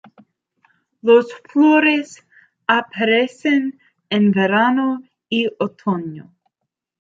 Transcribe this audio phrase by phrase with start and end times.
[1.03, 2.25] Las flores
[2.65, 6.35] aparecen en verano y otoño.